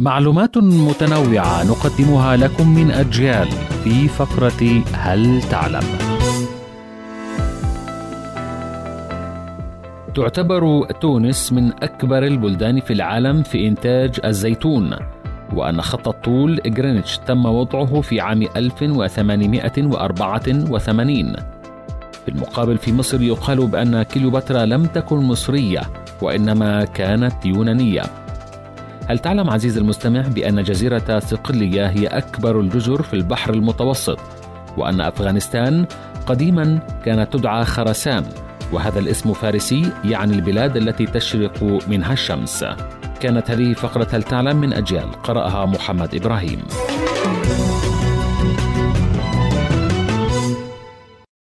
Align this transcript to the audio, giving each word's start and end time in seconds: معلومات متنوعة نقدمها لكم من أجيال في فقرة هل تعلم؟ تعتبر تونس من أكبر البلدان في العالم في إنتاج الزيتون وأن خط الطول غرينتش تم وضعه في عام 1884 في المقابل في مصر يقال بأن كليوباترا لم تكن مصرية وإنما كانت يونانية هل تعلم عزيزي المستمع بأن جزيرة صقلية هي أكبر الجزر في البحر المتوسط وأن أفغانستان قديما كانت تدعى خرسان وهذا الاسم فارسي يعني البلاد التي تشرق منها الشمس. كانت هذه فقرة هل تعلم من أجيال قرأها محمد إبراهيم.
معلومات 0.00 0.58
متنوعة 0.58 1.64
نقدمها 1.64 2.36
لكم 2.36 2.74
من 2.74 2.90
أجيال 2.90 3.48
في 3.84 4.08
فقرة 4.08 4.82
هل 4.92 5.42
تعلم؟ 5.42 5.82
تعتبر 10.14 10.86
تونس 11.00 11.52
من 11.52 11.72
أكبر 11.82 12.26
البلدان 12.26 12.80
في 12.80 12.92
العالم 12.92 13.42
في 13.42 13.68
إنتاج 13.68 14.20
الزيتون 14.24 14.96
وأن 15.52 15.82
خط 15.82 16.08
الطول 16.08 16.60
غرينتش 16.78 17.18
تم 17.18 17.46
وضعه 17.46 18.00
في 18.00 18.20
عام 18.20 18.42
1884 18.56 21.36
في 22.24 22.28
المقابل 22.28 22.78
في 22.78 22.92
مصر 22.92 23.22
يقال 23.22 23.66
بأن 23.66 24.02
كليوباترا 24.02 24.64
لم 24.64 24.86
تكن 24.86 25.16
مصرية 25.16 25.80
وإنما 26.22 26.84
كانت 26.84 27.46
يونانية 27.46 28.02
هل 29.06 29.18
تعلم 29.18 29.50
عزيزي 29.50 29.80
المستمع 29.80 30.20
بأن 30.20 30.62
جزيرة 30.62 31.18
صقلية 31.18 31.86
هي 31.86 32.06
أكبر 32.06 32.60
الجزر 32.60 33.02
في 33.02 33.14
البحر 33.14 33.54
المتوسط 33.54 34.18
وأن 34.76 35.00
أفغانستان 35.00 35.86
قديما 36.26 36.78
كانت 37.04 37.32
تدعى 37.32 37.64
خرسان 37.64 38.24
وهذا 38.72 38.98
الاسم 38.98 39.32
فارسي 39.32 39.92
يعني 40.04 40.34
البلاد 40.34 40.76
التي 40.76 41.06
تشرق 41.06 41.62
منها 41.88 42.12
الشمس. 42.12 42.64
كانت 43.20 43.50
هذه 43.50 43.72
فقرة 43.72 44.08
هل 44.12 44.22
تعلم 44.22 44.56
من 44.56 44.72
أجيال 44.72 45.12
قرأها 45.12 45.66
محمد 45.66 46.14
إبراهيم. 46.14 46.58